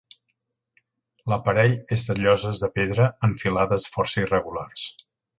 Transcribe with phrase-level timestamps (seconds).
[1.33, 4.87] L'aparell és de lloses de pedra en filades força irregulars.